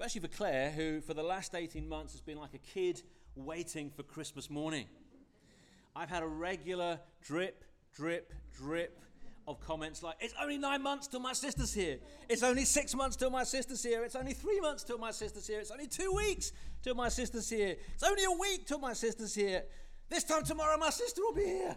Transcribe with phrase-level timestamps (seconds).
[0.00, 3.02] especially for Claire, who for the last 18 months has been like a kid
[3.36, 4.86] waiting for Christmas morning.
[5.94, 7.64] I've had a regular drip,
[7.94, 8.98] drip, drip
[9.46, 11.98] of comments like, It's only nine months till my sister's here.
[12.30, 14.02] It's only six months till my sister's here.
[14.02, 15.60] It's only three months till my sister's here.
[15.60, 17.76] It's only two weeks till my sister's here.
[17.92, 19.64] It's only a week till my sister's here.
[20.08, 21.76] This time tomorrow, my sister will be here.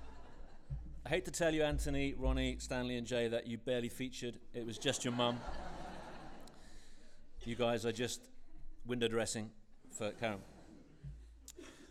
[1.04, 4.38] I hate to tell you, Anthony, Ronnie, Stanley, and Jay, that you barely featured.
[4.54, 5.38] It was just your mum.
[7.44, 8.20] You guys are just
[8.86, 9.50] window dressing
[9.98, 10.38] for Karen.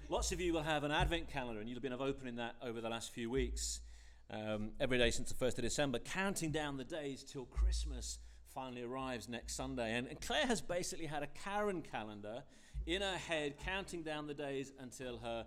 [0.08, 2.80] Lots of you will have an advent calendar, and you'll have been opening that over
[2.80, 3.82] the last few weeks.
[4.30, 8.20] Um, every day since the 1st of December, counting down the days till Christmas
[8.56, 9.94] finally arrives next Sunday.
[9.98, 12.44] And, and Claire has basically had a Karen calendar
[12.86, 15.46] in her head, counting down the days until her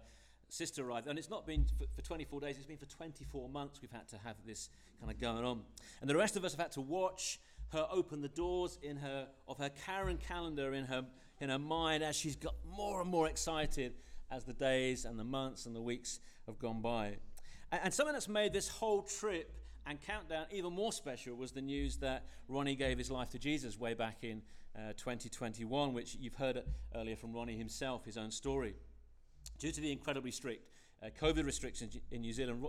[0.51, 1.07] sister arrived.
[1.07, 4.07] And it's not been for, for 24 days, it's been for 24 months we've had
[4.09, 4.69] to have this
[5.01, 5.63] kind of going on.
[6.03, 7.41] And the rest of us have had to watch
[7.73, 11.05] her open the doors in her of her Karen calendar in her
[11.41, 13.95] in her mind as she's got more and more excited
[14.31, 17.17] as the days and the months and the weeks have gone by.
[17.73, 19.53] And, and something that's made this whole trip
[19.87, 23.79] and countdown even more special was the news that Ronnie gave his life to Jesus
[23.79, 24.43] way back in
[24.77, 26.63] uh, 2021, which you've heard
[26.95, 28.75] earlier from Ronnie himself, his own story.
[29.59, 30.67] Due to the incredibly strict
[31.03, 32.65] uh, COVID restrictions in New Zealand,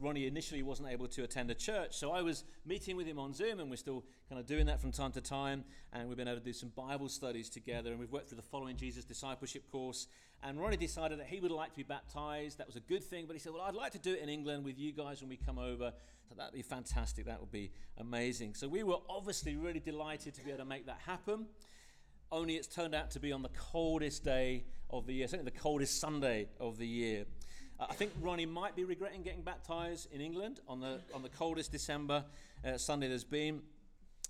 [0.00, 3.32] Ronnie initially wasn't able to attend a church, so I was meeting with him on
[3.34, 5.64] Zoom, and we're still kind of doing that from time to time.
[5.92, 8.42] And we've been able to do some Bible studies together, and we've worked through the
[8.42, 10.08] Following Jesus discipleship course.
[10.42, 12.58] And Ronnie decided that he would like to be baptized.
[12.58, 14.28] That was a good thing, but he said, "Well, I'd like to do it in
[14.28, 15.92] England with you guys when we come over.
[16.28, 17.26] So that'd be fantastic.
[17.26, 20.86] That would be amazing." So we were obviously really delighted to be able to make
[20.86, 21.46] that happen.
[22.32, 25.58] Only it's turned out to be on the coldest day of the year, certainly the
[25.58, 27.26] coldest Sunday of the year.
[27.88, 31.72] I think Ronnie might be regretting getting baptized in England on the, on the coldest
[31.72, 32.24] December
[32.64, 33.60] uh, Sunday there's been.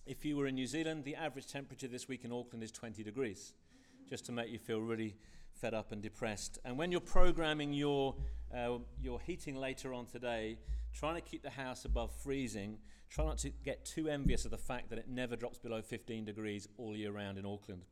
[0.07, 3.03] If you were in New Zealand, the average temperature this week in Auckland is 20
[3.03, 3.53] degrees,
[4.09, 5.17] just to make you feel really
[5.61, 6.59] fed up and depressed.
[6.65, 8.15] And when you're programming your,
[8.57, 10.57] uh, your heating later on today,
[10.95, 12.79] trying to keep the house above freezing,
[13.11, 16.25] try not to get too envious of the fact that it never drops below 15
[16.25, 17.83] degrees all year round in Auckland.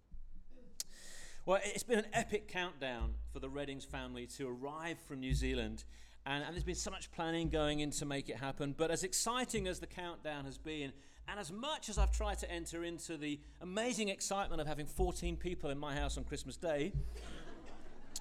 [1.47, 5.85] Well, it's been an epic countdown for the Reddings family to arrive from New Zealand.
[6.27, 8.75] And, and, there's been so much planning going in to make it happen.
[8.77, 10.93] But as exciting as the countdown has been,
[11.27, 15.39] and as much as I've tried to enter into the amazing excitement of having 14
[15.39, 16.93] people in my house on Christmas Day,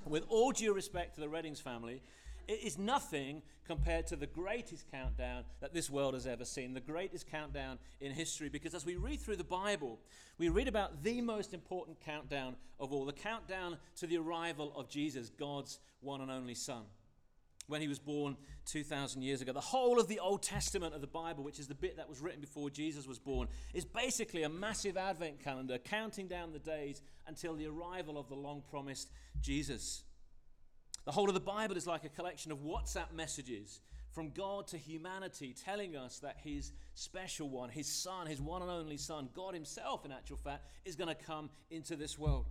[0.06, 2.02] with all due respect to the Reddings family,
[2.50, 6.80] it is nothing compared to the greatest countdown that this world has ever seen, the
[6.80, 8.50] greatest countdown in history.
[8.50, 10.00] Because as we read through the Bible,
[10.40, 14.90] we read about the most important countdown of all the countdown to the arrival of
[14.90, 16.82] Jesus, God's one and only Son.
[17.68, 19.54] When he was born 2,000 years ago.
[19.54, 22.20] The whole of the Old Testament of the Bible, which is the bit that was
[22.20, 27.04] written before Jesus was born, is basically a massive advent calendar counting down the days
[27.28, 30.04] until the arrival of the long promised Jesus.
[31.10, 33.80] The whole of the Bible is like a collection of WhatsApp messages
[34.12, 38.70] from God to humanity, telling us that His special one, His Son, His one and
[38.70, 42.46] only Son, God Himself, in actual fact, is going to come into this world.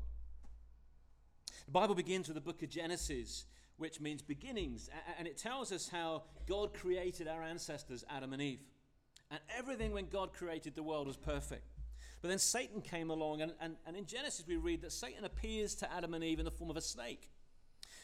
[1.66, 3.44] The Bible begins with the book of Genesis,
[3.76, 8.64] which means beginnings, and it tells us how God created our ancestors, Adam and Eve.
[9.30, 11.62] And everything when God created the world was perfect.
[12.22, 15.76] But then Satan came along, and, and, and in Genesis we read that Satan appears
[15.76, 17.30] to Adam and Eve in the form of a snake.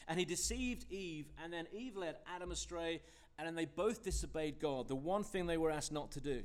[0.07, 3.01] And he deceived Eve, and then Eve led Adam astray,
[3.37, 6.43] and then they both disobeyed God, the one thing they were asked not to do.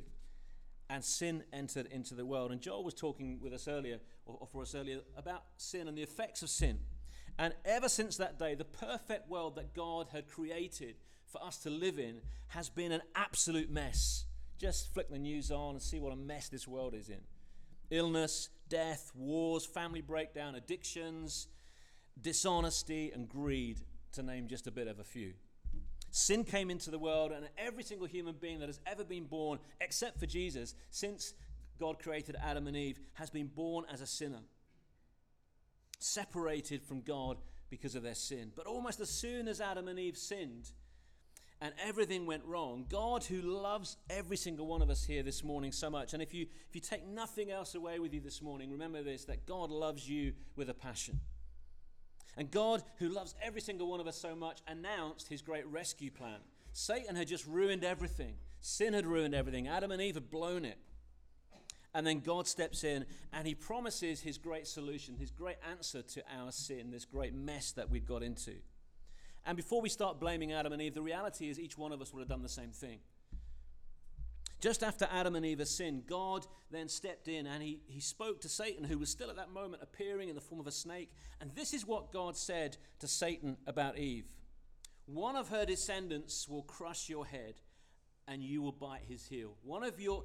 [0.89, 2.51] And sin entered into the world.
[2.51, 6.03] And Joel was talking with us earlier, or for us earlier, about sin and the
[6.03, 6.81] effects of sin.
[7.39, 10.97] And ever since that day, the perfect world that God had created
[11.27, 14.25] for us to live in has been an absolute mess.
[14.59, 17.21] Just flick the news on and see what a mess this world is in
[17.91, 21.49] illness, death, wars, family breakdown, addictions,
[22.21, 23.81] dishonesty, and greed,
[24.13, 25.35] to name just a bit of a few.
[26.11, 29.59] Sin came into the world, and every single human being that has ever been born,
[29.81, 31.35] except for Jesus, since
[31.79, 34.41] God created Adam and Eve, has been born as a sinner,
[35.99, 37.39] separated from God
[37.71, 38.51] because of their sin.
[38.57, 40.73] But almost as soon as Adam and Eve sinned,
[41.63, 45.73] and everything went wrong, God, who loves every single one of us here this morning
[45.73, 48.73] so much, and if you, if you take nothing else away with you this morning,
[48.73, 51.21] remember this that God loves you with a passion.
[52.37, 56.11] And God, who loves every single one of us so much, announced his great rescue
[56.11, 56.39] plan.
[56.73, 60.79] Satan had just ruined everything, sin had ruined everything, Adam and Eve had blown it.
[61.93, 66.23] And then God steps in and he promises his great solution, his great answer to
[66.39, 68.55] our sin, this great mess that we've got into.
[69.45, 72.13] And before we start blaming Adam and Eve, the reality is each one of us
[72.13, 73.01] would have done the same thing.
[74.61, 78.49] Just after Adam and Eve sinned, God then stepped in and he, he spoke to
[78.49, 81.11] Satan, who was still at that moment appearing in the form of a snake.
[81.41, 84.27] And this is what God said to Satan about Eve
[85.07, 87.55] One of her descendants will crush your head,
[88.29, 89.55] and you will bite his heel.
[89.63, 90.25] One of, your,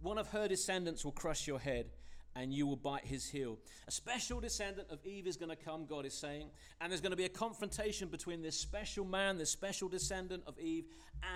[0.00, 1.86] one of her descendants will crush your head,
[2.34, 3.56] and you will bite his heel.
[3.86, 6.50] A special descendant of Eve is going to come, God is saying,
[6.80, 10.58] and there's going to be a confrontation between this special man, this special descendant of
[10.58, 10.86] Eve,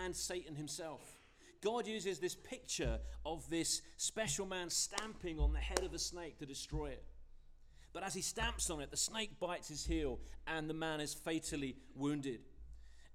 [0.02, 1.19] and Satan himself.
[1.62, 6.38] God uses this picture of this special man stamping on the head of a snake
[6.38, 7.04] to destroy it.
[7.92, 11.12] But as he stamps on it, the snake bites his heel and the man is
[11.12, 12.40] fatally wounded.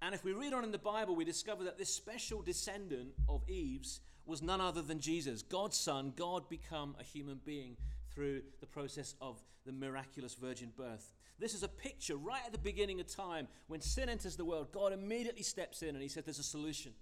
[0.01, 3.41] And if we read on in the Bible, we discover that this special descendant of
[3.47, 7.77] Eve's was none other than Jesus, God's son, God become a human being
[8.13, 11.13] through the process of the miraculous virgin birth.
[11.37, 14.71] This is a picture right at the beginning of time when sin enters the world.
[14.71, 16.93] God immediately steps in and he said, There's a solution.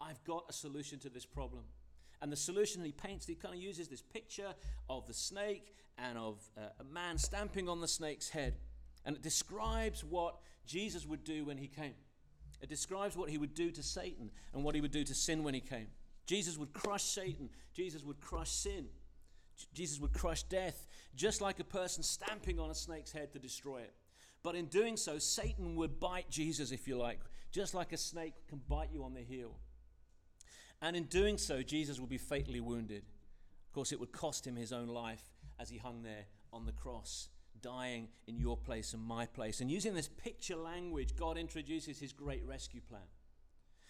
[0.00, 1.64] I've got a solution to this problem.
[2.22, 4.54] And the solution he paints, he kind of uses this picture
[4.88, 8.54] of the snake and of uh, a man stamping on the snake's head.
[9.04, 10.36] And it describes what
[10.66, 11.94] Jesus would do when he came.
[12.60, 15.42] It describes what he would do to Satan and what he would do to sin
[15.42, 15.86] when he came.
[16.26, 18.86] Jesus would crush Satan, Jesus would crush sin,
[19.74, 20.86] Jesus would crush death,
[21.16, 23.94] just like a person stamping on a snake's head to destroy it.
[24.42, 27.20] But in doing so, Satan would bite Jesus, if you like,
[27.50, 29.56] just like a snake can bite you on the heel.
[30.82, 33.02] And in doing so, Jesus would be fatally wounded.
[33.66, 35.22] Of course, it would cost him his own life
[35.58, 37.28] as he hung there on the cross,
[37.60, 39.60] dying in your place and my place.
[39.60, 43.02] And using this picture language, God introduces his great rescue plan.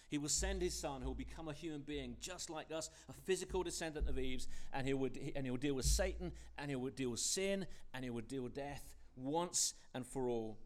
[0.09, 3.13] He will send his son who will become a human being just like us, a
[3.13, 6.75] physical descendant of Eve's, and he would and he will deal with Satan, and he
[6.75, 7.65] will deal with sin,
[7.95, 10.59] and he will deal with death once and for all.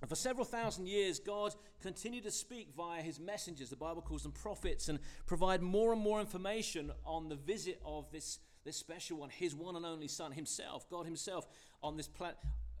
[0.00, 4.22] And for several thousand years, God continued to speak via his messengers, the Bible calls
[4.22, 9.18] them prophets, and provide more and more information on the visit of this, this special
[9.18, 11.46] one, his one and only Son, himself, God himself,
[11.82, 12.32] on this, pla-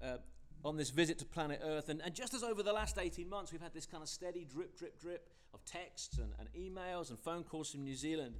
[0.02, 0.18] uh,
[0.64, 1.88] on this visit to planet Earth.
[1.88, 4.44] And, and just as over the last 18 months, we've had this kind of steady
[4.44, 8.34] drip, drip, drip of texts and, and emails and phone calls from New Zealand,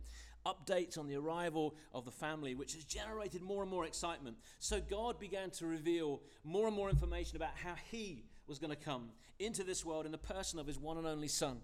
[0.44, 4.36] updates on the arrival of the family, which has generated more and more excitement.
[4.58, 8.76] So God began to reveal more and more information about how He was going to
[8.76, 11.60] come into this world in the person of his one and only Son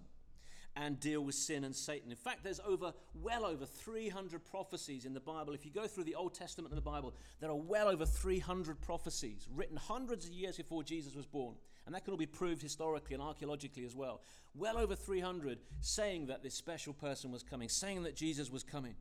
[0.75, 2.11] and deal with sin and Satan.
[2.11, 5.53] In fact, there's over well over 300 prophecies in the Bible.
[5.53, 8.79] If you go through the Old Testament and the Bible, there are well over 300
[8.81, 11.55] prophecies written hundreds of years before Jesus was born.
[11.85, 14.21] And that can all be proved historically and archaeologically as well.
[14.55, 18.95] Well over 300 saying that this special person was coming, saying that Jesus was coming.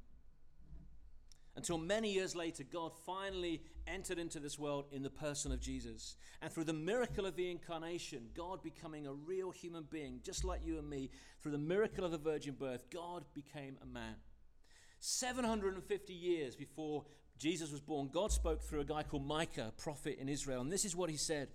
[1.60, 6.16] Until many years later, God finally entered into this world in the person of Jesus.
[6.40, 10.64] And through the miracle of the incarnation, God becoming a real human being, just like
[10.64, 11.10] you and me,
[11.42, 14.14] through the miracle of the virgin birth, God became a man.
[15.00, 17.04] 750 years before
[17.38, 20.62] Jesus was born, God spoke through a guy called Micah, a prophet in Israel.
[20.62, 21.48] And this is what he said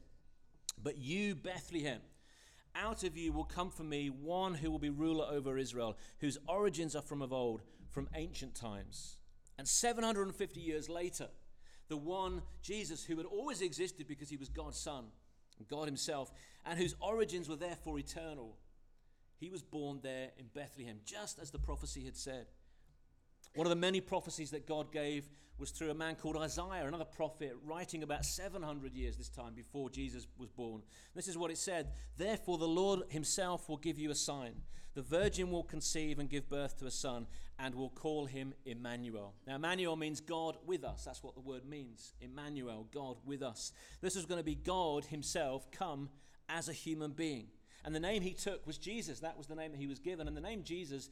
[0.84, 2.02] But you, Bethlehem,
[2.76, 6.38] out of you will come for me one who will be ruler over Israel, whose
[6.48, 9.18] origins are from of old, from ancient times.
[9.58, 11.28] And 750 years later,
[11.88, 15.06] the one Jesus who had always existed because he was God's Son,
[15.70, 16.32] God Himself,
[16.66, 18.58] and whose origins were therefore eternal,
[19.38, 22.48] he was born there in Bethlehem, just as the prophecy had said.
[23.56, 27.06] One of the many prophecies that God gave was through a man called Isaiah, another
[27.06, 30.82] prophet, writing about 700 years this time before Jesus was born.
[31.16, 34.56] This is what it said Therefore, the Lord himself will give you a sign.
[34.96, 37.28] The virgin will conceive and give birth to a son,
[37.60, 39.34] and will call him Emmanuel.
[39.46, 41.04] Now, Emmanuel means God with us.
[41.04, 42.14] That's what the word means.
[42.22, 43.74] Emmanuel, God with us.
[44.02, 46.10] This is going to be God himself come
[46.50, 47.48] as a human being.
[47.84, 49.20] And the name he took was Jesus.
[49.20, 50.28] That was the name that he was given.
[50.28, 51.10] And the name Jesus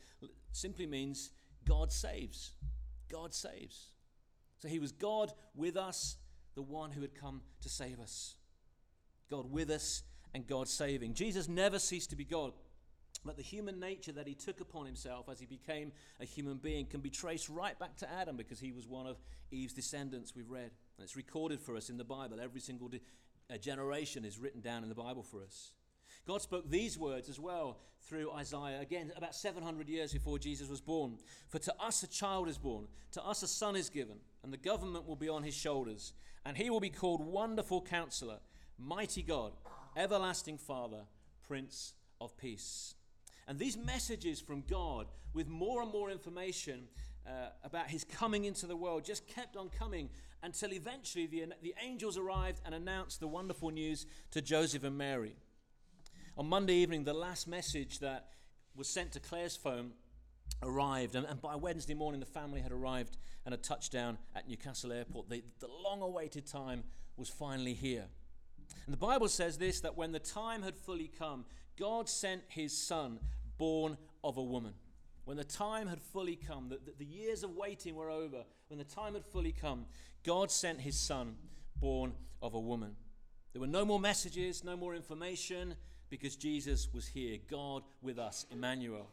[0.53, 1.31] simply means
[1.65, 2.53] God saves.
[3.11, 3.91] God saves.
[4.57, 6.17] So he was God with us,
[6.55, 8.35] the one who had come to save us.
[9.29, 11.13] God with us and God saving.
[11.13, 12.53] Jesus never ceased to be God.
[13.25, 16.85] But the human nature that he took upon himself as he became a human being
[16.85, 19.17] can be traced right back to Adam because he was one of
[19.51, 20.71] Eve's descendants, we've read.
[20.97, 22.39] And it's recorded for us in the Bible.
[22.41, 23.01] Every single de-
[23.49, 25.71] uh, generation is written down in the Bible for us.
[26.27, 30.81] God spoke these words as well through Isaiah, again, about 700 years before Jesus was
[30.81, 31.17] born.
[31.49, 34.57] For to us a child is born, to us a son is given, and the
[34.57, 36.13] government will be on his shoulders.
[36.45, 38.39] And he will be called Wonderful Counselor,
[38.77, 39.53] Mighty God,
[39.95, 41.03] Everlasting Father,
[41.47, 42.95] Prince of Peace.
[43.47, 46.87] And these messages from God, with more and more information
[47.27, 50.09] uh, about his coming into the world, just kept on coming
[50.41, 55.35] until eventually the, the angels arrived and announced the wonderful news to Joseph and Mary.
[56.37, 58.29] On Monday evening, the last message that
[58.75, 59.91] was sent to Claire's phone
[60.61, 61.15] arrived.
[61.15, 65.29] And, and, by Wednesday morning, the family had arrived and a touchdown at Newcastle Airport.
[65.29, 66.83] The, the long awaited time
[67.17, 68.05] was finally here.
[68.85, 71.45] And the Bible says this that when the time had fully come,
[71.77, 73.19] God sent his son,
[73.57, 74.73] born of a woman.
[75.25, 78.77] When the time had fully come, the, the, the years of waiting were over, when
[78.77, 79.85] the time had fully come,
[80.23, 81.35] God sent his son,
[81.79, 82.95] born of a woman.
[83.53, 85.75] There were no more messages, no more information,
[86.09, 89.07] because Jesus was here, God with us, Emmanuel.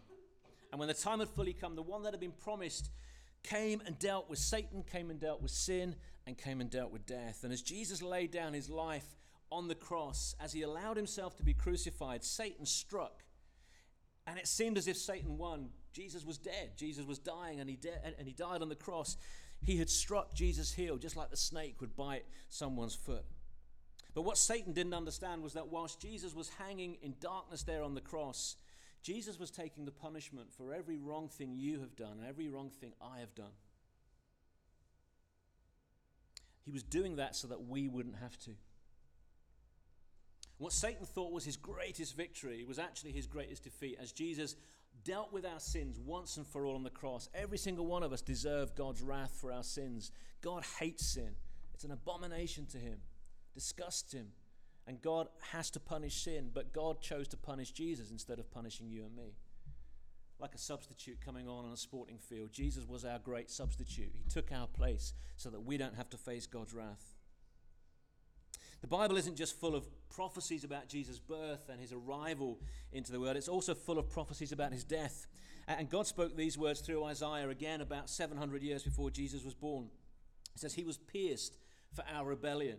[0.71, 2.91] And when the time had fully come, the one that had been promised
[3.43, 5.95] came and dealt with Satan, came and dealt with sin,
[6.27, 7.43] and came and dealt with death.
[7.43, 9.07] And as Jesus laid down his life
[9.51, 13.25] on the cross, as he allowed himself to be crucified, Satan struck.
[14.27, 15.71] And it seemed as if Satan won.
[15.93, 16.73] Jesus was dead.
[16.77, 19.17] Jesus was dying, and he, de- and he died on the cross.
[19.63, 23.25] He had struck Jesus' heel, just like the snake would bite someone's foot.
[24.15, 27.95] But what Satan didn't understand was that whilst Jesus was hanging in darkness there on
[27.95, 28.57] the cross,
[29.03, 32.71] Jesus was taking the punishment for every wrong thing you have done, and every wrong
[32.71, 33.53] thing I have done.
[36.65, 38.53] He was doing that so that we wouldn't have to.
[40.61, 44.57] What Satan thought was his greatest victory was actually his greatest defeat as Jesus
[45.05, 47.31] dealt with our sins once and for all on the cross.
[47.35, 50.13] Every single one of us deserved God's wrath for our sins.
[50.43, 51.31] God hates sin,
[51.73, 52.99] it's an abomination to him,
[53.55, 54.33] disgusts him.
[54.87, 58.91] And God has to punish sin, but God chose to punish Jesus instead of punishing
[58.91, 59.37] you and me.
[60.39, 64.13] Like a substitute coming on on a sporting field, Jesus was our great substitute.
[64.13, 67.15] He took our place so that we don't have to face God's wrath.
[68.81, 72.59] The Bible isn't just full of prophecies about Jesus' birth and his arrival
[72.93, 75.27] into the world, it's also full of prophecies about his death.
[75.69, 79.89] And God spoke these words through Isaiah again about 700 years before Jesus was born.
[80.53, 81.59] He says, He was pierced
[81.93, 82.79] for our rebellion.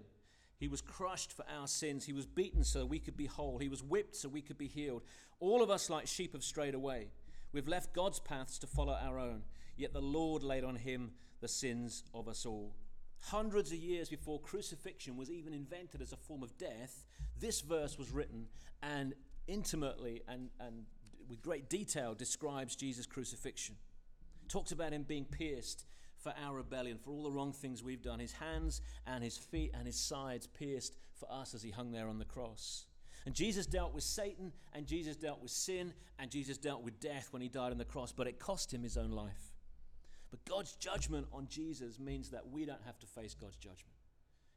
[0.59, 2.05] He was crushed for our sins.
[2.05, 3.57] He was beaten so we could be whole.
[3.57, 5.03] He was whipped so we could be healed.
[5.39, 7.07] All of us, like sheep, have strayed away.
[7.51, 9.43] We've left God's paths to follow our own,
[9.75, 12.75] yet the Lord laid on him the sins of us all.
[13.21, 17.05] Hundreds of years before crucifixion was even invented as a form of death,
[17.39, 18.47] this verse was written
[18.81, 19.13] and
[19.47, 20.85] intimately and, and
[21.29, 23.75] with great detail describes Jesus' crucifixion.
[24.49, 25.85] Talks about him being pierced
[26.17, 28.19] for our rebellion, for all the wrong things we've done.
[28.19, 32.07] His hands and his feet and his sides pierced for us as he hung there
[32.07, 32.85] on the cross.
[33.25, 37.27] And Jesus dealt with Satan, and Jesus dealt with sin, and Jesus dealt with death
[37.31, 39.50] when he died on the cross, but it cost him his own life.
[40.47, 43.95] God's judgment on Jesus means that we don't have to face God's judgment.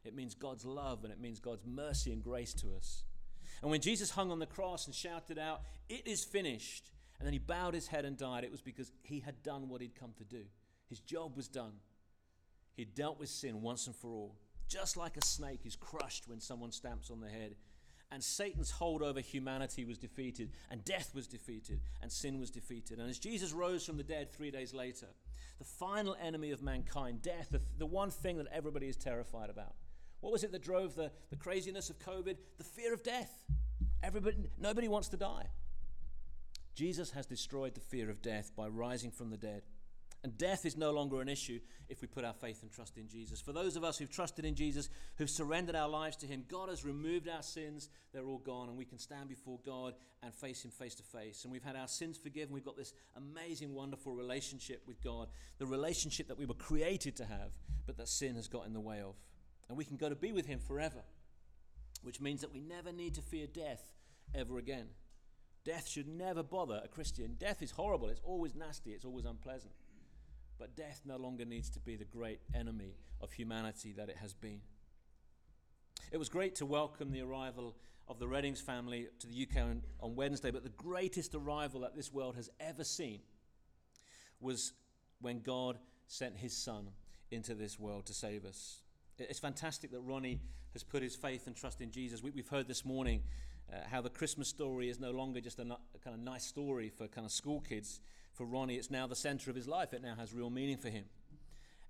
[0.04, 3.04] It means God's love and it means God's mercy and grace to us.
[3.62, 7.32] And when Jesus hung on the cross and shouted out, It is finished, and then
[7.32, 10.12] he bowed his head and died, it was because he had done what he'd come
[10.18, 10.42] to do.
[10.88, 11.72] His job was done.
[12.74, 14.36] He dealt with sin once and for all.
[14.68, 17.54] Just like a snake is crushed when someone stamps on the head,
[18.10, 22.98] and Satan's hold over humanity was defeated, and death was defeated, and sin was defeated.
[22.98, 25.06] And as Jesus rose from the dead three days later,
[25.58, 29.74] the final enemy of mankind, death, the, the one thing that everybody is terrified about.
[30.20, 32.36] What was it that drove the, the craziness of COVID?
[32.58, 33.44] The fear of death.
[34.02, 35.48] Everybody, nobody wants to die.
[36.74, 39.62] Jesus has destroyed the fear of death by rising from the dead.
[40.24, 43.08] And death is no longer an issue if we put our faith and trust in
[43.08, 43.42] Jesus.
[43.42, 46.70] For those of us who've trusted in Jesus, who've surrendered our lives to Him, God
[46.70, 47.90] has removed our sins.
[48.10, 51.44] They're all gone, and we can stand before God and face Him face to face.
[51.44, 52.54] And we've had our sins forgiven.
[52.54, 55.28] We've got this amazing, wonderful relationship with God,
[55.58, 57.50] the relationship that we were created to have,
[57.86, 59.16] but that sin has got in the way of.
[59.68, 61.02] And we can go to be with Him forever,
[62.02, 63.92] which means that we never need to fear death
[64.34, 64.86] ever again.
[65.66, 67.36] Death should never bother a Christian.
[67.38, 69.72] Death is horrible, it's always nasty, it's always unpleasant.
[70.58, 74.34] But death no longer needs to be the great enemy of humanity that it has
[74.34, 74.60] been.
[76.12, 79.82] It was great to welcome the arrival of the Reddings family to the UK on,
[80.00, 83.20] on Wednesday, but the greatest arrival that this world has ever seen
[84.40, 84.72] was
[85.20, 86.90] when God sent his son
[87.30, 88.82] into this world to save us.
[89.18, 90.40] It's fantastic that Ronnie
[90.72, 92.22] has put his faith and trust in Jesus.
[92.22, 93.22] We, have heard this morning
[93.72, 96.90] uh, how the Christmas story is no longer just a, a kind of nice story
[96.90, 98.00] for kind of school kids
[98.34, 99.92] for Ronnie, it's now the center of his life.
[99.92, 101.04] It now has real meaning for him.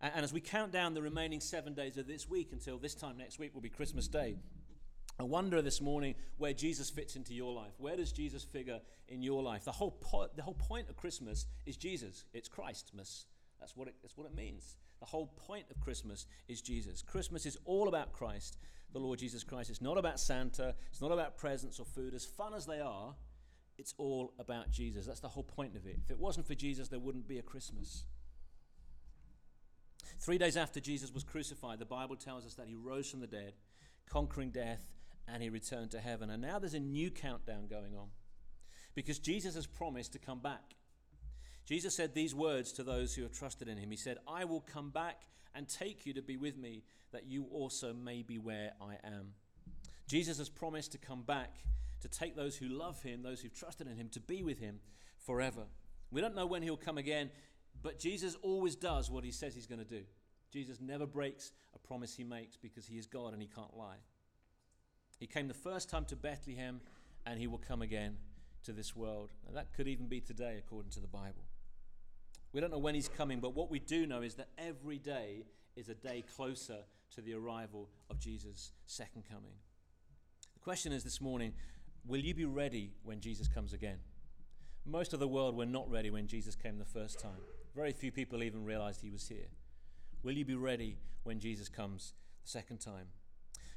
[0.01, 2.95] And, and as we count down the remaining seven days of this week until this
[2.95, 4.37] time next week will be Christmas Day,
[5.19, 7.73] I wonder this morning where Jesus fits into your life.
[7.79, 9.65] Where does Jesus figure in your life?
[9.65, 12.25] The whole, po- the whole point of Christmas is Jesus.
[12.33, 13.27] It's Christmas.
[13.61, 14.77] That's what, it, that's what it means.
[15.01, 17.01] The whole point of Christmas is Jesus.
[17.01, 18.59] Christmas is all about Christ,
[18.93, 19.71] the Lord Jesus Christ.
[19.71, 20.75] It's not about Santa.
[20.91, 22.13] It's not about presents or food.
[22.13, 23.15] As fun as they are,
[23.78, 25.07] it's all about Jesus.
[25.07, 25.99] That's the whole point of it.
[26.04, 28.04] If it wasn't for Jesus, there wouldn't be a Christmas.
[30.21, 33.26] Three days after Jesus was crucified, the Bible tells us that he rose from the
[33.26, 33.54] dead,
[34.09, 34.90] conquering death,
[35.26, 36.31] and he returned to heaven.
[36.31, 38.09] And now there's a new countdown going on
[38.95, 40.76] because Jesus has promised to come back.
[41.66, 43.90] Jesus said these words to those who have trusted in him.
[43.90, 45.23] He said, I will come back
[45.54, 49.35] and take you to be with me, that you also may be where I am.
[50.09, 51.57] Jesus has promised to come back
[52.04, 54.78] to take those who love him, those who've trusted in him, to be with him
[55.25, 55.62] forever.
[56.11, 57.30] We don't know when he'll come again,
[57.82, 60.02] but Jesus always does what he says he's going to do.
[60.52, 63.96] Jesus never breaks a promise he makes because he is God and he can't lie.
[65.18, 66.82] He came the first time to Bethlehem,
[67.25, 68.18] and he will come again
[68.64, 69.32] to this world.
[69.49, 71.46] And that could even be today, according to the Bible.
[72.52, 75.46] We don't know when he's coming, but what we do know is that every day
[75.75, 76.80] is a day closer
[77.14, 79.54] to the arrival of Jesus' second coming.
[80.52, 81.54] The question is this morning
[82.06, 83.99] will you be ready when Jesus comes again?
[84.87, 87.40] Most of the world were not ready when Jesus came the first time.
[87.75, 89.49] Very few people even realized he was here.
[90.23, 92.12] Will you be ready when Jesus comes
[92.44, 93.06] the second time?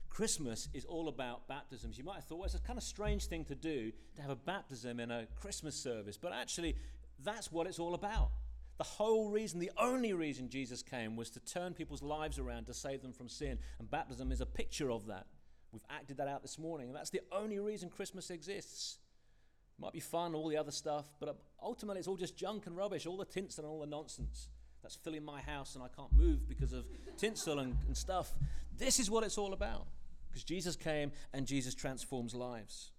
[0.09, 1.97] Christmas is all about baptisms.
[1.97, 4.31] You might have thought, well, it's a kind of strange thing to do to have
[4.31, 6.75] a baptism in a Christmas service, but actually,
[7.23, 8.29] that's what it's all about.
[8.77, 12.73] The whole reason, the only reason Jesus came was to turn people's lives around to
[12.73, 13.57] save them from sin.
[13.79, 15.25] And baptism is a picture of that.
[15.71, 16.87] We've acted that out this morning.
[16.87, 18.97] And that's the only reason Christmas exists.
[19.77, 22.75] It might be fun, all the other stuff, but ultimately it's all just junk and
[22.75, 24.49] rubbish, all the tinsel and all the nonsense.
[24.81, 26.85] That's filling my house and I can't move because of
[27.17, 28.33] tinsel and, and stuff.
[28.77, 29.87] This is what it's all about.
[30.29, 32.91] Because Jesus came and Jesus transforms lives.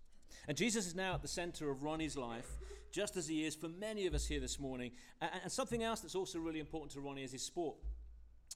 [0.47, 2.59] And Jesus is now at the center of Ronnie's life
[2.91, 4.93] just as he is for many of us here this morning.
[5.21, 7.77] And, and something else that's also really important to Ronnie is his sport.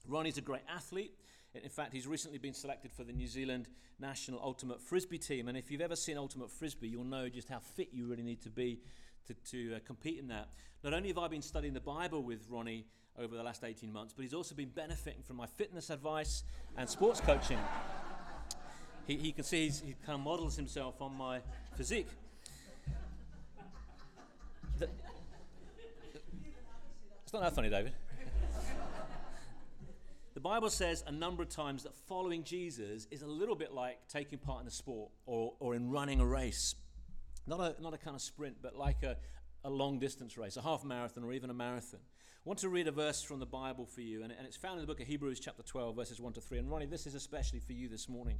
[0.07, 1.13] Ronnie's a great athlete.
[1.55, 3.67] In fact, he's recently been selected for the New Zealand
[3.99, 5.47] national ultimate frisbee team.
[5.47, 8.41] And if you've ever seen ultimate frisbee, you'll know just how fit you really need
[8.41, 8.79] to be
[9.27, 10.49] to, to uh, compete in that.
[10.83, 12.85] Not only have I been studying the Bible with Ronnie
[13.19, 16.43] over the last 18 months, but he's also been benefiting from my fitness advice
[16.75, 17.59] and sports coaching.
[19.05, 21.39] he, he can see he kind of models himself on my
[21.75, 22.07] physique.
[27.23, 27.93] It's not that funny, David.
[30.43, 34.09] The Bible says a number of times that following Jesus is a little bit like
[34.09, 36.75] taking part in a sport or, or in running a race.
[37.47, 39.15] Not a, not a kind of sprint, but like a,
[39.63, 42.01] a long distance race, a half marathon or even a marathon.
[42.03, 44.73] I want to read a verse from the Bible for you, and, and it's found
[44.73, 46.59] in the book of Hebrews, chapter 12, verses 1 to 3.
[46.59, 48.39] And Ronnie, this is especially for you this morning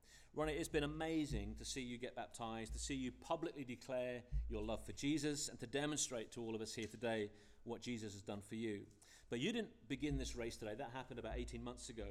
[0.33, 4.63] Ronnie, it's been amazing to see you get baptized, to see you publicly declare your
[4.63, 7.29] love for Jesus, and to demonstrate to all of us here today
[7.65, 8.83] what Jesus has done for you.
[9.29, 12.05] But you didn't begin this race today, that happened about 18 months ago.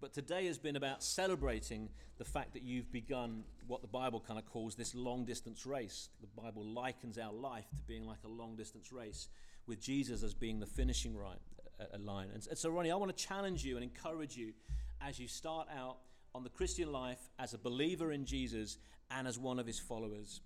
[0.00, 4.38] But today has been about celebrating the fact that you've begun what the Bible kind
[4.38, 6.08] of calls this long distance race.
[6.22, 9.28] The Bible likens our life to being like a long distance race,
[9.66, 12.28] with Jesus as being the finishing uh, line.
[12.32, 14.54] And so, Ronnie, I want to challenge you and encourage you
[15.02, 15.98] as you start out
[16.34, 18.78] on the Christian life as a believer in Jesus
[19.10, 20.40] and as one of his followers.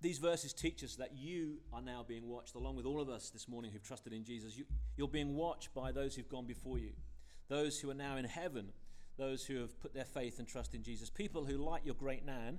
[0.00, 3.30] These verses teach us that you are now being watched, along with all of us
[3.30, 4.56] this morning who've trusted in Jesus.
[4.56, 4.64] You,
[4.96, 6.90] you're being watched by those who've gone before you,
[7.48, 8.72] those who are now in heaven,
[9.16, 11.08] those who have put their faith and trust in Jesus.
[11.08, 12.58] People who, like your great Nan,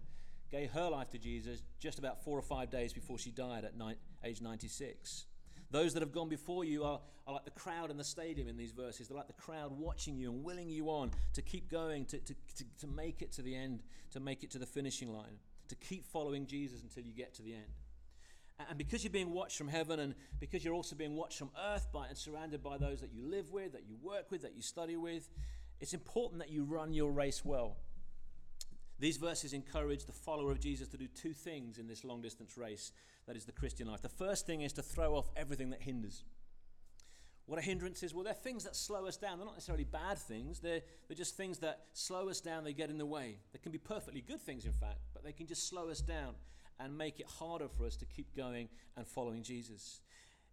[0.50, 3.78] gave her life to Jesus just about four or five days before she died at
[3.78, 5.26] ni- age 96.
[5.76, 8.56] Those that have gone before you are, are like the crowd in the stadium in
[8.56, 9.10] these verses.
[9.10, 12.34] They're like the crowd watching you and willing you on to keep going, to, to,
[12.34, 15.76] to, to make it to the end, to make it to the finishing line, to
[15.76, 17.74] keep following Jesus until you get to the end.
[18.70, 21.88] And because you're being watched from heaven and because you're also being watched from earth
[21.92, 24.62] by, and surrounded by those that you live with, that you work with, that you
[24.62, 25.30] study with,
[25.82, 27.76] it's important that you run your race well.
[29.00, 32.58] These verses encourage the follower of Jesus to do two things in this long distance
[32.58, 32.92] race
[33.28, 34.02] that is the Christian life.
[34.02, 36.24] The first thing is to throw off everything that hinders.
[37.46, 38.14] What are hindrances?
[38.14, 39.38] Well, they're things that slow us down.
[39.38, 42.90] They're not necessarily bad things, they're, they're just things that slow us down, they get
[42.90, 43.38] in the way.
[43.54, 46.34] They can be perfectly good things, in fact, but they can just slow us down
[46.80, 50.02] and make it harder for us to keep going and following Jesus.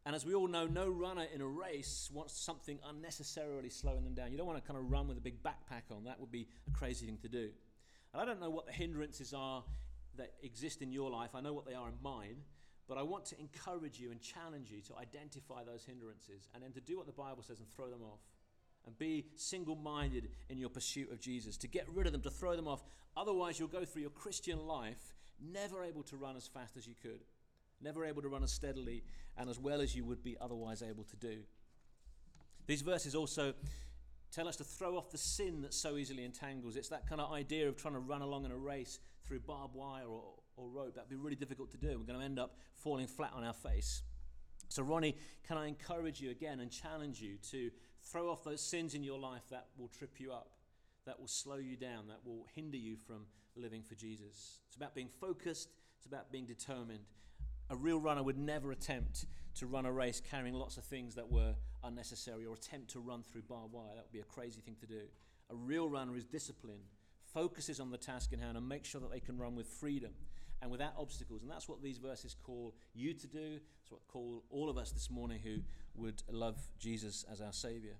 [0.05, 4.15] And as we all know, no runner in a race wants something unnecessarily slowing them
[4.15, 4.33] down.
[4.33, 6.05] You don't want to kind of run with a big backpack on.
[6.05, 7.51] That would be a crazy thing to do.
[8.13, 9.65] And I don't know what the hindrances are
[10.17, 11.31] that exist in your life.
[11.35, 12.37] I know what they are in mine.
[12.89, 16.73] But I want to encourage you and challenge you to identify those hindrances and then
[16.73, 18.21] to do what the Bible says and throw them off.
[18.85, 22.31] And be single minded in your pursuit of Jesus, to get rid of them, to
[22.31, 22.83] throw them off.
[23.17, 26.95] Otherwise, you'll go through your Christian life never able to run as fast as you
[27.01, 27.21] could,
[27.81, 29.05] never able to run as steadily
[29.39, 31.39] and as well as you would be otherwise able to do.
[32.67, 33.55] These verses also
[34.33, 36.77] tell us to throw off the sin that so easily entangles.
[36.77, 39.75] It's that kind of idea of trying to run along in a race through barbed
[39.75, 40.23] wire or,
[40.57, 40.95] or rope.
[40.95, 41.99] That'd be really difficult to do.
[41.99, 44.03] We're going to end up falling flat on our face.
[44.69, 45.17] So, Ronnie,
[45.47, 47.71] can I encourage you again and challenge you to
[48.05, 50.53] throw off those sins in your life that will trip you up,
[51.05, 54.61] that will slow you down, that will hinder you from living for Jesus?
[54.67, 55.69] It's about being focused,
[55.99, 57.05] it's about being determined.
[57.69, 61.31] A real runner would never attempt to run a race carrying lots of things that
[61.31, 63.95] were unnecessary or attempt to run through barbed wire.
[63.95, 65.03] That would be a crazy thing to do.
[65.51, 66.85] A real runner is disciplined,
[67.33, 70.13] focuses on the task in hand, and makes sure that they can run with freedom
[70.61, 71.43] and without obstacles.
[71.43, 73.59] And that's what these verses call you to do.
[73.83, 75.57] It's what call all of us this morning who
[75.95, 77.95] would love Jesus as our Savior.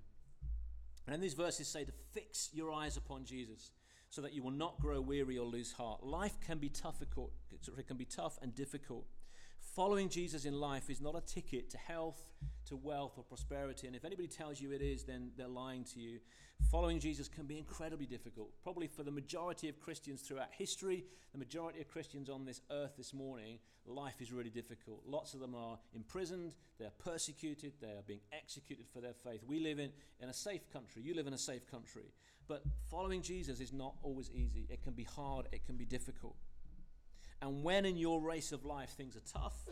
[1.09, 3.73] And these verses say to fix your eyes upon Jesus
[4.09, 6.05] so that you will not grow weary or lose heart.
[6.05, 9.07] Life can be tough, it can be tough and difficult.
[9.75, 12.21] Following Jesus in life is not a ticket to health,
[12.67, 13.87] to wealth, or prosperity.
[13.87, 16.19] And if anybody tells you it is, then they're lying to you.
[16.71, 18.51] Following Jesus can be incredibly difficult.
[18.63, 22.99] Probably for the majority of Christians throughout history, the majority of Christians on this earth
[22.99, 25.05] this morning, life is really difficult.
[25.07, 29.41] Lots of them are imprisoned, they are persecuted, they are being executed for their faith.
[29.47, 31.01] We live in, in a safe country.
[31.01, 32.13] You live in a safe country.
[32.47, 34.67] But following Jesus is not always easy.
[34.69, 36.37] It can be hard, it can be difficult.
[37.43, 39.67] And when in your race of life things are tough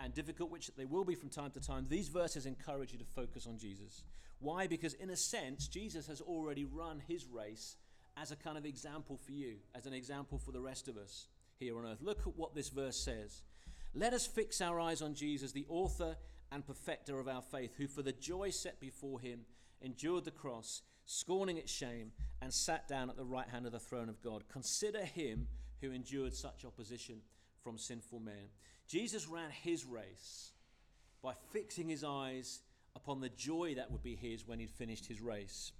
[0.00, 3.04] and difficult, which they will be from time to time, these verses encourage you to
[3.04, 4.02] focus on Jesus.
[4.40, 4.66] Why?
[4.66, 7.76] Because in a sense, Jesus has already run his race
[8.16, 11.28] as a kind of example for you, as an example for the rest of us
[11.58, 12.00] here on earth.
[12.00, 13.42] Look at what this verse says.
[13.94, 16.16] Let us fix our eyes on Jesus, the author
[16.50, 19.40] and perfecter of our faith, who for the joy set before him
[19.82, 23.78] endured the cross, scorning its shame, and sat down at the right hand of the
[23.78, 24.44] throne of God.
[24.48, 25.48] Consider him
[25.80, 27.20] who endured such opposition
[27.62, 28.50] from sinful men.
[28.86, 30.52] Jesus ran his race
[31.22, 32.60] by fixing his eyes
[32.96, 35.72] upon the joy that would be his when he'd finished his race.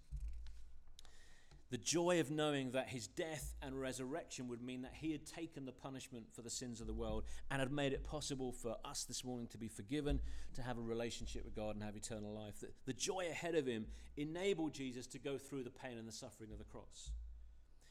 [1.70, 5.64] The joy of knowing that his death and resurrection would mean that he had taken
[5.64, 9.04] the punishment for the sins of the world and had made it possible for us
[9.04, 10.18] this morning to be forgiven,
[10.54, 12.64] to have a relationship with God and have eternal life.
[12.86, 13.86] The, joy ahead of him
[14.16, 17.12] enabled Jesus to go through the pain and the suffering of the cross.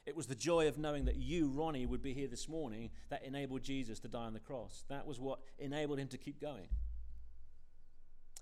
[0.10, 3.24] It was the joy of knowing that you, Ronnie, would be here this morning that
[3.24, 4.84] enabled Jesus to die on the cross.
[4.90, 6.68] That was what enabled him to keep going.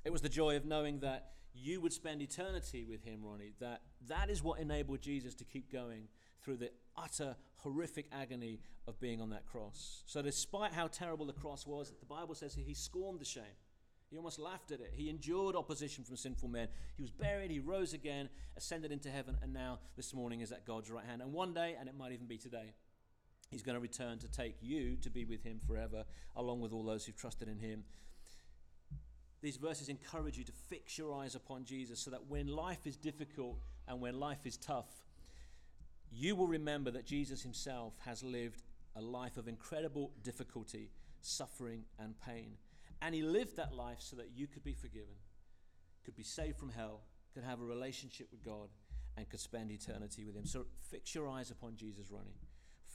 [0.05, 3.51] It was the joy of knowing that you would spend eternity with him, Ronnie.
[3.59, 6.07] That that is what enabled Jesus to keep going
[6.41, 10.03] through the utter horrific agony of being on that cross.
[10.05, 13.57] So despite how terrible the cross was, the Bible says he scorned the shame.
[14.09, 14.93] He almost laughed at it.
[14.95, 16.69] He endured opposition from sinful men.
[16.95, 20.65] He was buried, he rose again, ascended into heaven, and now this morning is at
[20.65, 21.21] God's right hand.
[21.21, 22.73] And one day, and it might even be today,
[23.51, 26.83] he's going to return to take you to be with him forever, along with all
[26.83, 27.83] those who've trusted in him
[29.41, 32.97] these verses encourage you to fix your eyes upon Jesus so that when life is
[32.97, 34.89] difficult and when life is tough,
[36.11, 38.63] you will remember that Jesus himself has lived
[38.95, 40.89] a life of incredible difficulty,
[41.21, 42.53] suffering, and pain.
[43.01, 45.15] And he lived that life so that you could be forgiven,
[46.03, 47.01] could be saved from hell,
[47.33, 48.69] could have a relationship with God,
[49.15, 50.45] and could spend eternity with him.
[50.45, 52.39] So fix your eyes upon Jesus, Ronnie.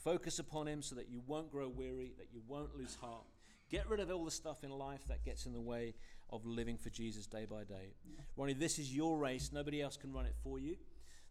[0.03, 3.25] Focus upon him so that you won't grow weary, that you won't lose heart.
[3.69, 5.95] Get rid of all the stuff in life that gets in the way
[6.29, 7.93] of living for Jesus day by day.
[8.35, 9.51] Ronnie, this is your race.
[9.53, 10.75] Nobody else can run it for you.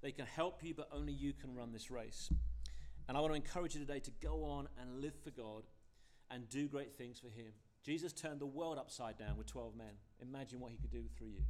[0.02, 2.30] They can help you, but only you can run this race.
[3.08, 5.64] And I want to encourage you today to go on and live for God
[6.30, 7.52] and do great things for Him.
[7.83, 9.95] Jesus turned the world upside down with 12 men.
[10.21, 11.42] Imagine what He could do through you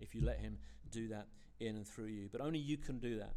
[0.00, 0.58] if you let Him
[0.90, 1.28] do that
[1.60, 2.28] in and through you.
[2.30, 3.34] But only you can do that.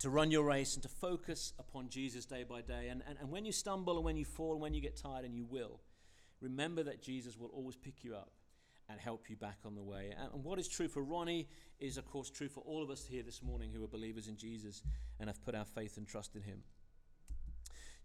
[0.00, 2.88] To run your race and to focus upon Jesus day by day.
[2.88, 5.24] And, and, and when you stumble and when you fall and when you get tired,
[5.24, 5.80] and you will,
[6.40, 8.30] remember that Jesus will always pick you up
[8.88, 10.12] and help you back on the way.
[10.32, 13.22] And what is true for Ronnie is, of course, true for all of us here
[13.22, 14.82] this morning who are believers in Jesus
[15.18, 16.62] and have put our faith and trust in him.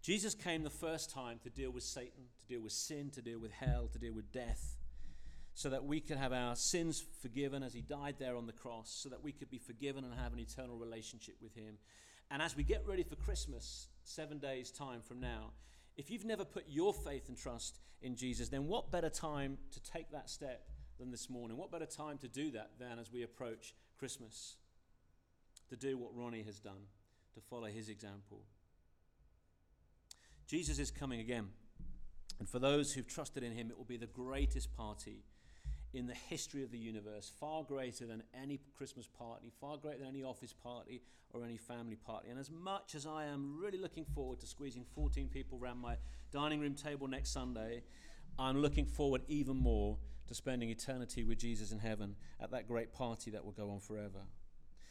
[0.02, 3.38] Jesus came the first time to deal with Satan, to deal with sin, to deal
[3.38, 4.76] with hell, to deal with death,
[5.54, 8.90] so that we could have our sins forgiven as he died there on the cross,
[8.90, 11.76] so that we could be forgiven and have an eternal relationship with him.
[12.30, 15.52] And as we get ready for Christmas, seven days' time from now,
[15.96, 19.82] if you've never put your faith and trust in Jesus, then what better time to
[19.82, 20.66] take that step
[20.98, 21.58] than this morning?
[21.58, 24.56] What better time to do that than as we approach Christmas?
[25.68, 26.86] To do what Ronnie has done,
[27.34, 28.44] to follow his example.
[30.50, 31.46] Jesus is coming again.
[32.40, 35.22] And for those who've trusted in him, it will be the greatest party
[35.94, 40.08] in the history of the universe, far greater than any Christmas party, far greater than
[40.08, 42.30] any office party or any family party.
[42.30, 45.94] And as much as I am really looking forward to squeezing 14 people around my
[46.32, 47.84] dining room table next Sunday,
[48.36, 52.92] I'm looking forward even more to spending eternity with Jesus in heaven at that great
[52.92, 54.22] party that will go on forever.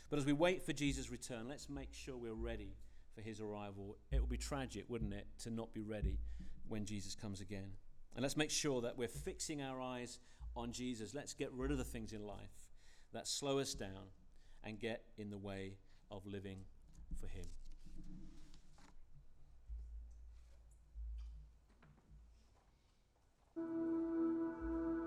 [0.10, 2.78] But as we wait for Jesus' return, let's make sure we're ready
[3.20, 3.98] for his arrival.
[4.12, 6.20] It would be tragic, wouldn't it, to not be ready
[6.68, 7.72] when Jesus comes again.
[8.16, 10.20] And let's make sure that we're fixing our eyes
[10.56, 11.14] on Jesus.
[11.14, 12.70] Let's get rid of the things in life
[13.14, 14.12] that slow us down
[14.64, 15.74] and get in the way
[16.12, 16.60] of living
[17.20, 17.46] for him.